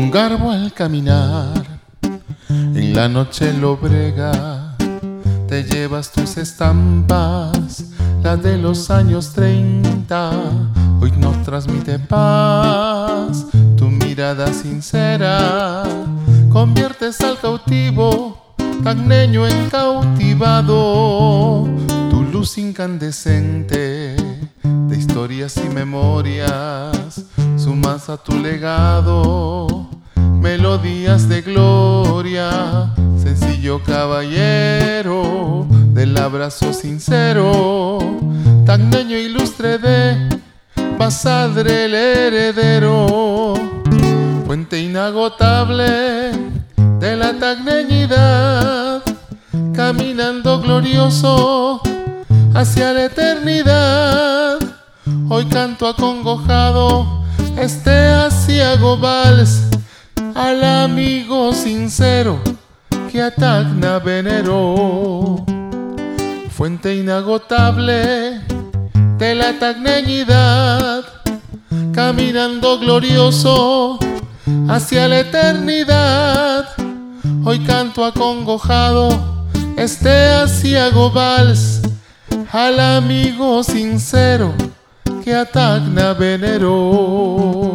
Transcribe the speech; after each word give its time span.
garbo 0.00 0.50
al 0.50 0.72
caminar, 0.72 1.52
en 2.48 2.94
la 2.94 3.10
noche 3.10 3.52
lobrega, 3.52 4.74
te 5.46 5.64
llevas 5.64 6.10
tus 6.10 6.38
estampas, 6.38 7.84
las 8.22 8.42
de 8.42 8.56
los 8.56 8.90
años 8.90 9.34
30, 9.34 10.32
hoy 10.98 11.12
nos 11.18 11.42
transmite 11.42 11.98
paz, 11.98 13.44
tu 13.76 13.90
mirada 13.90 14.50
sincera, 14.54 15.82
conviertes 16.50 17.20
al 17.20 17.38
cautivo, 17.38 18.54
cagneño 18.82 19.46
en 19.46 19.68
cautivado, 19.68 21.68
tu 22.08 22.22
luz 22.32 22.56
incandescente 22.56 24.16
de 24.62 24.96
historias 24.96 25.58
y 25.58 25.68
memorias, 25.68 27.26
sumas 27.56 28.08
a 28.08 28.16
tu 28.16 28.38
legado 28.38 29.71
melodías 30.42 31.28
de 31.28 31.40
gloria, 31.40 32.92
sencillo 33.16 33.80
caballero 33.80 35.66
del 35.94 36.18
abrazo 36.18 36.72
sincero, 36.72 37.98
tagneño 38.66 39.16
ilustre 39.16 39.78
de 39.78 40.40
Basadre 40.98 41.84
el 41.84 41.94
heredero, 41.94 43.54
fuente 44.44 44.80
inagotable 44.80 46.32
de 46.98 47.16
la 47.16 47.38
tagneñidad, 47.38 49.02
caminando 49.74 50.60
glorioso 50.60 51.80
hacia 52.52 52.92
la 52.92 53.04
eternidad. 53.04 54.58
Hoy 55.28 55.46
canto 55.46 55.86
acongojado 55.88 57.22
este 57.56 57.90
asiago 58.08 58.98
vals 58.98 59.71
al 60.34 60.64
amigo 60.64 61.52
sincero 61.52 62.38
que 63.10 63.20
a 63.20 63.30
Tacna 63.34 63.98
veneró. 63.98 65.44
Fuente 66.50 66.94
inagotable 66.94 68.40
de 69.18 69.34
la 69.34 69.58
tagneñidad, 69.58 71.04
caminando 71.92 72.78
glorioso 72.78 73.98
hacia 74.68 75.08
la 75.08 75.20
eternidad. 75.20 76.68
Hoy 77.44 77.60
canto 77.60 78.04
acongojado 78.04 79.46
este 79.76 80.28
asiago 80.28 81.10
vals 81.10 81.80
al 82.52 82.78
amigo 82.78 83.62
sincero 83.64 84.52
que 85.24 85.34
a 85.34 85.44
Tacna 85.44 86.12
veneró. 86.12 87.71